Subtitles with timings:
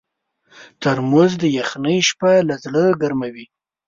[0.81, 3.45] ترموز د یخنۍ شپه له زړه ګرمووي.